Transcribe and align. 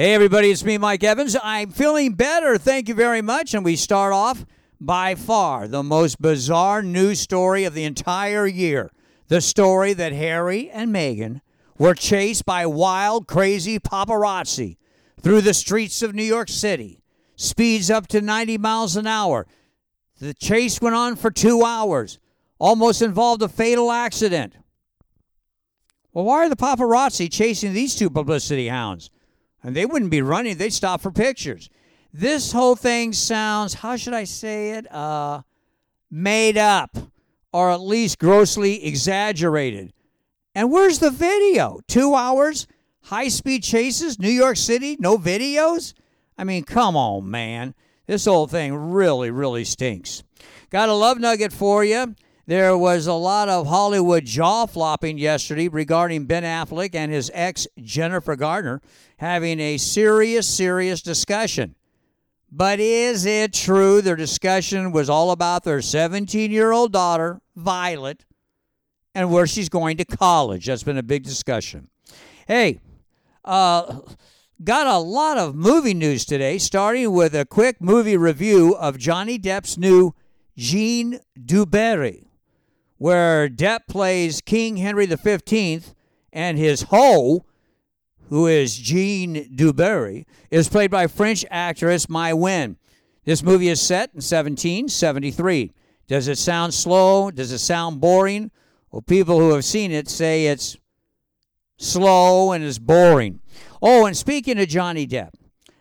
Hey, 0.00 0.14
everybody, 0.14 0.50
it's 0.50 0.64
me, 0.64 0.78
Mike 0.78 1.04
Evans. 1.04 1.36
I'm 1.42 1.72
feeling 1.72 2.14
better. 2.14 2.56
Thank 2.56 2.88
you 2.88 2.94
very 2.94 3.20
much. 3.20 3.52
And 3.52 3.62
we 3.62 3.76
start 3.76 4.14
off 4.14 4.46
by 4.80 5.14
far 5.14 5.68
the 5.68 5.82
most 5.82 6.22
bizarre 6.22 6.82
news 6.82 7.20
story 7.20 7.64
of 7.64 7.74
the 7.74 7.84
entire 7.84 8.46
year 8.46 8.90
the 9.28 9.42
story 9.42 9.92
that 9.92 10.14
Harry 10.14 10.70
and 10.70 10.90
Meghan 10.90 11.42
were 11.76 11.92
chased 11.92 12.46
by 12.46 12.64
wild, 12.64 13.26
crazy 13.26 13.78
paparazzi 13.78 14.78
through 15.20 15.42
the 15.42 15.52
streets 15.52 16.00
of 16.00 16.14
New 16.14 16.24
York 16.24 16.48
City, 16.48 17.02
speeds 17.36 17.90
up 17.90 18.06
to 18.06 18.22
90 18.22 18.56
miles 18.56 18.96
an 18.96 19.06
hour. 19.06 19.46
The 20.18 20.32
chase 20.32 20.80
went 20.80 20.96
on 20.96 21.14
for 21.14 21.30
two 21.30 21.62
hours, 21.62 22.18
almost 22.58 23.02
involved 23.02 23.42
a 23.42 23.50
fatal 23.50 23.92
accident. 23.92 24.54
Well, 26.14 26.24
why 26.24 26.46
are 26.46 26.48
the 26.48 26.56
paparazzi 26.56 27.30
chasing 27.30 27.74
these 27.74 27.94
two 27.94 28.08
publicity 28.08 28.68
hounds? 28.68 29.10
And 29.62 29.76
they 29.76 29.86
wouldn't 29.86 30.10
be 30.10 30.22
running, 30.22 30.56
they'd 30.56 30.72
stop 30.72 31.00
for 31.00 31.10
pictures. 31.10 31.68
This 32.12 32.52
whole 32.52 32.76
thing 32.76 33.12
sounds, 33.12 33.74
how 33.74 33.96
should 33.96 34.14
I 34.14 34.24
say 34.24 34.70
it? 34.72 34.92
Uh, 34.92 35.42
made 36.10 36.58
up, 36.58 36.96
or 37.52 37.70
at 37.70 37.80
least 37.80 38.18
grossly 38.18 38.84
exaggerated. 38.84 39.92
And 40.54 40.72
where's 40.72 40.98
the 40.98 41.10
video? 41.10 41.80
Two 41.86 42.14
hours? 42.14 42.66
High 43.02 43.28
speed 43.28 43.62
chases? 43.62 44.18
New 44.18 44.30
York 44.30 44.56
City? 44.56 44.96
No 44.98 45.18
videos? 45.18 45.94
I 46.36 46.44
mean, 46.44 46.64
come 46.64 46.96
on, 46.96 47.30
man. 47.30 47.74
This 48.06 48.24
whole 48.24 48.48
thing 48.48 48.74
really, 48.74 49.30
really 49.30 49.64
stinks. 49.64 50.24
Got 50.70 50.88
a 50.88 50.94
love 50.94 51.18
nugget 51.18 51.52
for 51.52 51.84
you. 51.84 52.14
There 52.50 52.76
was 52.76 53.06
a 53.06 53.14
lot 53.14 53.48
of 53.48 53.68
Hollywood 53.68 54.24
jaw 54.24 54.66
flopping 54.66 55.18
yesterday 55.18 55.68
regarding 55.68 56.24
Ben 56.24 56.42
Affleck 56.42 56.96
and 56.96 57.12
his 57.12 57.30
ex, 57.32 57.68
Jennifer 57.80 58.34
Garner, 58.34 58.82
having 59.18 59.60
a 59.60 59.76
serious, 59.76 60.48
serious 60.48 61.00
discussion. 61.00 61.76
But 62.50 62.80
is 62.80 63.24
it 63.24 63.52
true 63.52 64.02
their 64.02 64.16
discussion 64.16 64.90
was 64.90 65.08
all 65.08 65.30
about 65.30 65.62
their 65.62 65.80
17 65.80 66.50
year 66.50 66.72
old 66.72 66.92
daughter, 66.92 67.40
Violet, 67.54 68.24
and 69.14 69.30
where 69.30 69.46
she's 69.46 69.68
going 69.68 69.96
to 69.98 70.04
college? 70.04 70.66
That's 70.66 70.82
been 70.82 70.98
a 70.98 71.04
big 71.04 71.22
discussion. 71.22 71.88
Hey, 72.48 72.80
uh, 73.44 74.00
got 74.64 74.88
a 74.88 74.98
lot 74.98 75.38
of 75.38 75.54
movie 75.54 75.94
news 75.94 76.24
today, 76.24 76.58
starting 76.58 77.12
with 77.12 77.32
a 77.32 77.44
quick 77.44 77.80
movie 77.80 78.16
review 78.16 78.74
of 78.74 78.98
Johnny 78.98 79.38
Depp's 79.38 79.78
new 79.78 80.16
Jean 80.56 81.20
Dubarry 81.38 82.24
where 83.00 83.48
Depp 83.48 83.86
plays 83.88 84.42
King 84.42 84.76
Henry 84.76 85.06
V 85.06 85.80
and 86.34 86.58
his 86.58 86.82
hoe, 86.82 87.46
who 88.28 88.46
is 88.46 88.76
Jeanne 88.76 89.48
du 89.54 89.72
Barry, 89.72 90.26
is 90.50 90.68
played 90.68 90.90
by 90.90 91.06
French 91.06 91.42
actress 91.50 92.06
Maïwenn. 92.06 92.76
This 93.24 93.42
movie 93.42 93.68
is 93.68 93.80
set 93.80 94.10
in 94.10 94.16
1773. 94.18 95.72
Does 96.08 96.28
it 96.28 96.36
sound 96.36 96.74
slow? 96.74 97.30
Does 97.30 97.52
it 97.52 97.60
sound 97.60 98.02
boring? 98.02 98.50
Well, 98.90 99.00
people 99.00 99.40
who 99.40 99.54
have 99.54 99.64
seen 99.64 99.92
it 99.92 100.06
say 100.10 100.48
it's 100.48 100.76
slow 101.78 102.52
and 102.52 102.62
is 102.62 102.78
boring. 102.78 103.40
Oh, 103.80 104.04
and 104.04 104.14
speaking 104.14 104.60
of 104.60 104.68
Johnny 104.68 105.06
Depp, 105.06 105.30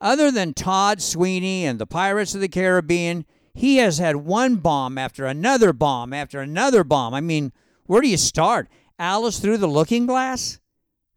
other 0.00 0.30
than 0.30 0.54
Todd 0.54 1.02
Sweeney 1.02 1.66
and 1.66 1.78
the 1.78 1.86
Pirates 1.86 2.34
of 2.34 2.40
the 2.40 2.48
Caribbean, 2.48 3.26
he 3.54 3.76
has 3.76 3.98
had 3.98 4.16
one 4.16 4.56
bomb 4.56 4.98
after 4.98 5.26
another 5.26 5.72
bomb 5.72 6.12
after 6.12 6.40
another 6.40 6.84
bomb. 6.84 7.14
I 7.14 7.20
mean, 7.20 7.52
where 7.86 8.00
do 8.00 8.08
you 8.08 8.16
start? 8.16 8.68
Alice 8.98 9.38
Through 9.38 9.58
the 9.58 9.66
Looking 9.66 10.06
Glass? 10.06 10.60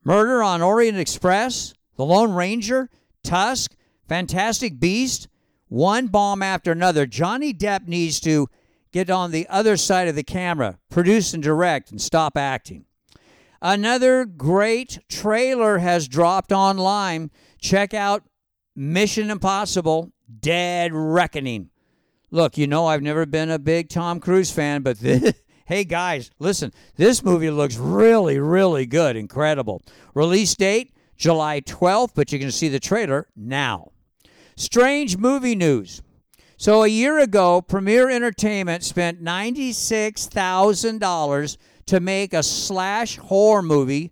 Murder 0.03 0.43
on 0.43 0.61
Orient 0.61 0.97
Express? 0.97 1.73
The 1.95 2.05
Lone 2.05 2.33
Ranger? 2.33 2.89
Tusk? 3.23 3.75
Fantastic 4.07 4.79
Beast? 4.79 5.27
One 5.67 6.07
bomb 6.07 6.43
after 6.43 6.71
another. 6.71 7.05
Johnny 7.05 7.53
Depp 7.53 7.87
needs 7.87 8.19
to 8.21 8.47
get 8.91 9.09
on 9.09 9.31
the 9.31 9.47
other 9.49 9.77
side 9.77 10.07
of 10.07 10.15
the 10.15 10.23
camera, 10.23 10.77
produce 10.89 11.33
and 11.33 11.41
direct, 11.41 11.91
and 11.91 12.01
stop 12.01 12.37
acting. 12.37 12.85
Another 13.61 14.25
great 14.25 14.99
trailer 15.09 15.79
has 15.79 16.07
dropped 16.07 16.51
online. 16.51 17.31
Check 17.59 17.93
out 17.93 18.23
Mission 18.75 19.31
Impossible 19.31 20.11
Dead 20.39 20.91
Reckoning. 20.93 21.71
Look, 22.35 22.57
you 22.57 22.67
know 22.67 22.87
I've 22.87 23.01
never 23.01 23.25
been 23.25 23.49
a 23.49 23.57
big 23.57 23.87
Tom 23.87 24.19
Cruise 24.19 24.51
fan, 24.51 24.81
but 24.81 24.99
this, 24.99 25.33
hey 25.65 25.85
guys, 25.85 26.31
listen, 26.37 26.73
this 26.97 27.23
movie 27.23 27.49
looks 27.49 27.77
really, 27.77 28.39
really 28.39 28.85
good, 28.85 29.15
incredible. 29.15 29.81
Release 30.13 30.53
date 30.53 30.93
July 31.15 31.61
12th, 31.61 32.09
but 32.13 32.33
you 32.33 32.39
can 32.39 32.51
see 32.51 32.67
the 32.67 32.81
trailer 32.81 33.29
now. 33.37 33.93
Strange 34.57 35.15
movie 35.15 35.55
news. 35.55 36.01
So 36.57 36.83
a 36.83 36.89
year 36.89 37.19
ago, 37.19 37.61
Premier 37.61 38.09
Entertainment 38.09 38.83
spent 38.83 39.23
$96,000 39.23 41.57
to 41.85 41.99
make 42.01 42.33
a 42.33 42.43
slash 42.43 43.15
horror 43.15 43.61
movie, 43.61 44.11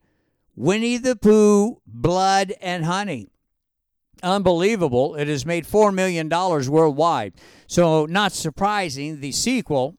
Winnie 0.55 0.95
the 0.95 1.17
Pooh, 1.17 1.81
Blood 1.85 2.53
and 2.61 2.85
Honey. 2.85 3.32
Unbelievable. 4.23 5.15
It 5.15 5.27
has 5.27 5.45
made 5.45 5.65
$4 5.65 5.93
million 5.93 6.29
worldwide. 6.29 7.33
So, 7.67 8.05
not 8.05 8.31
surprising, 8.31 9.19
the 9.19 9.33
sequel 9.33 9.97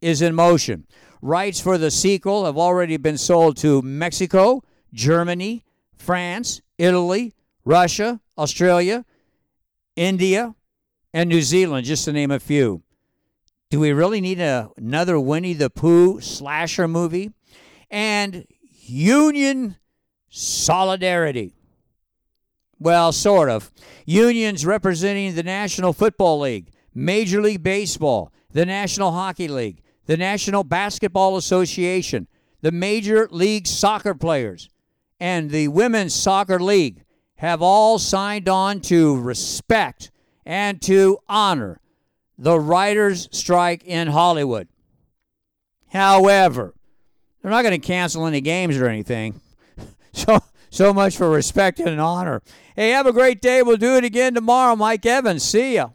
is 0.00 0.22
in 0.22 0.34
motion. 0.34 0.86
Rights 1.20 1.60
for 1.60 1.76
the 1.76 1.90
sequel 1.90 2.44
have 2.44 2.56
already 2.56 2.96
been 2.96 3.18
sold 3.18 3.56
to 3.58 3.82
Mexico, 3.82 4.62
Germany, 4.92 5.64
France, 5.96 6.60
Italy, 6.78 7.34
Russia, 7.64 8.20
Australia, 8.38 9.04
India, 9.96 10.54
and 11.12 11.28
New 11.28 11.42
Zealand, 11.42 11.86
just 11.86 12.04
to 12.04 12.12
name 12.12 12.30
a 12.30 12.38
few. 12.38 12.82
Do 13.70 13.80
we 13.80 13.92
really 13.92 14.20
need 14.20 14.38
a, 14.38 14.70
another 14.76 15.18
Winnie 15.18 15.54
the 15.54 15.70
Pooh 15.70 16.20
slasher 16.20 16.86
movie? 16.86 17.32
And 17.90 18.46
Union 18.86 19.76
Solidarity. 20.28 21.54
Well, 22.84 23.12
sort 23.12 23.48
of. 23.48 23.72
Unions 24.04 24.66
representing 24.66 25.34
the 25.34 25.42
National 25.42 25.94
Football 25.94 26.40
League, 26.40 26.70
Major 26.94 27.40
League 27.40 27.62
Baseball, 27.62 28.30
the 28.52 28.66
National 28.66 29.12
Hockey 29.12 29.48
League, 29.48 29.80
the 30.04 30.18
National 30.18 30.64
Basketball 30.64 31.38
Association, 31.38 32.28
the 32.60 32.70
Major 32.70 33.26
League 33.30 33.66
Soccer 33.66 34.12
players, 34.14 34.68
and 35.18 35.50
the 35.50 35.68
Women's 35.68 36.12
Soccer 36.12 36.60
League 36.60 37.04
have 37.36 37.62
all 37.62 37.98
signed 37.98 38.50
on 38.50 38.82
to 38.82 39.18
respect 39.18 40.10
and 40.44 40.82
to 40.82 41.16
honor 41.26 41.80
the 42.36 42.60
writers' 42.60 43.30
strike 43.32 43.82
in 43.84 44.08
Hollywood. 44.08 44.68
However, 45.88 46.74
they're 47.40 47.50
not 47.50 47.62
going 47.62 47.80
to 47.80 47.86
cancel 47.86 48.26
any 48.26 48.42
games 48.42 48.76
or 48.76 48.88
anything. 48.88 49.40
So, 50.74 50.92
much 50.92 51.16
for 51.16 51.30
respect 51.30 51.78
and 51.78 52.00
honor. 52.00 52.42
Hey, 52.74 52.90
have 52.90 53.06
a 53.06 53.12
great 53.12 53.40
day. 53.40 53.62
We'll 53.62 53.76
do 53.76 53.96
it 53.96 54.02
again 54.02 54.34
tomorrow. 54.34 54.74
Mike 54.74 55.06
Evans, 55.06 55.44
see 55.44 55.76
ya. 55.76 55.90